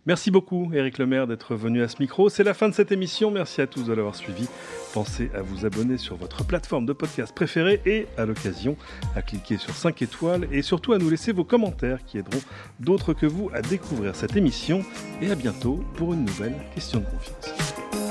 Merci 0.08 0.32
beaucoup, 0.32 0.72
Éric 0.74 1.00
Lemaire, 1.00 1.28
d'être 1.28 1.54
venu 1.56 1.84
à 1.84 1.90
ce 1.90 1.98
micro. 2.00 2.30
C'est 2.30 2.46
la 2.46 2.54
fin 2.54 2.70
de 2.70 2.74
cette 2.74 2.94
émission. 2.94 3.30
Merci 3.30 3.60
à 3.60 3.68
tous 3.68 3.84
de 3.84 3.94
l'avoir 3.94 4.16
suivi. 4.16 4.48
Pensez 4.94 5.30
à 5.36 5.42
vous 5.42 5.66
abonner 5.66 5.98
sur 5.98 6.16
votre 6.16 6.46
plateforme 6.46 6.86
de 6.86 6.94
podcast 6.94 7.36
préférée 7.36 7.82
et, 7.86 8.08
à 8.18 8.26
l'occasion, 8.26 8.78
à 9.18 9.22
cliquer 9.22 9.58
sur 9.58 9.74
5 9.74 10.02
étoiles 10.02 10.48
et 10.50 10.62
surtout 10.62 10.94
à 10.94 10.98
nous 10.98 11.10
laisser 11.10 11.34
vos 11.34 11.44
commentaires 11.44 12.00
qui 12.06 12.20
aideront 12.20 12.40
d'autres 12.80 13.12
que 13.12 13.26
vous 13.26 13.50
à 13.54 13.62
découvrir 13.62 14.16
cette 14.16 14.38
émission. 14.38 14.82
Et 15.22 15.30
à 15.30 15.36
bientôt 15.36 15.84
pour 15.96 16.14
une 16.14 16.24
nouvelle 16.24 16.56
question 16.74 17.02
de 17.02 17.06
confiance. 17.06 18.07